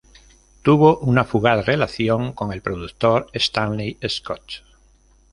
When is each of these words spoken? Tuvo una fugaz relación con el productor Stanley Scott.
Tuvo 0.63 0.97
una 0.97 1.23
fugaz 1.25 1.63
relación 1.67 2.33
con 2.33 2.51
el 2.51 2.63
productor 2.63 3.27
Stanley 3.33 3.99
Scott. 4.09 4.41